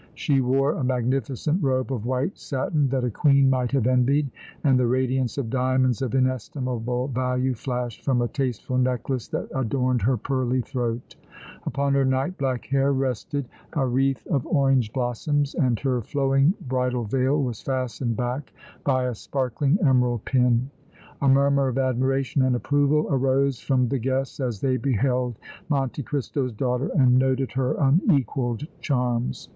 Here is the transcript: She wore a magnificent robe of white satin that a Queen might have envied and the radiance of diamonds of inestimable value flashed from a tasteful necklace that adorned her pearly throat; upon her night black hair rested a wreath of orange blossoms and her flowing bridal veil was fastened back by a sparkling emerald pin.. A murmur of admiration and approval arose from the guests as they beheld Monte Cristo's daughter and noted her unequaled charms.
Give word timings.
She 0.15 0.41
wore 0.41 0.71
a 0.73 0.83
magnificent 0.83 1.61
robe 1.61 1.93
of 1.93 2.07
white 2.07 2.35
satin 2.39 2.89
that 2.89 3.03
a 3.03 3.11
Queen 3.11 3.47
might 3.51 3.71
have 3.73 3.85
envied 3.85 4.31
and 4.63 4.79
the 4.79 4.87
radiance 4.87 5.37
of 5.37 5.51
diamonds 5.51 6.01
of 6.01 6.15
inestimable 6.15 7.09
value 7.09 7.53
flashed 7.53 8.03
from 8.03 8.19
a 8.19 8.27
tasteful 8.27 8.79
necklace 8.79 9.27
that 9.27 9.47
adorned 9.53 10.01
her 10.01 10.17
pearly 10.17 10.61
throat; 10.61 11.15
upon 11.67 11.93
her 11.93 12.03
night 12.03 12.35
black 12.39 12.65
hair 12.65 12.91
rested 12.91 13.47
a 13.73 13.85
wreath 13.85 14.25
of 14.25 14.43
orange 14.47 14.91
blossoms 14.91 15.53
and 15.53 15.79
her 15.81 16.01
flowing 16.01 16.55
bridal 16.67 17.03
veil 17.03 17.39
was 17.39 17.61
fastened 17.61 18.17
back 18.17 18.51
by 18.83 19.03
a 19.05 19.13
sparkling 19.13 19.77
emerald 19.85 20.25
pin.. 20.25 20.71
A 21.21 21.29
murmur 21.29 21.67
of 21.67 21.77
admiration 21.77 22.41
and 22.41 22.55
approval 22.55 23.05
arose 23.11 23.59
from 23.59 23.87
the 23.87 23.99
guests 23.99 24.39
as 24.39 24.61
they 24.61 24.77
beheld 24.77 25.37
Monte 25.69 26.01
Cristo's 26.01 26.53
daughter 26.53 26.89
and 26.97 27.19
noted 27.19 27.51
her 27.51 27.75
unequaled 27.75 28.65
charms. 28.81 29.47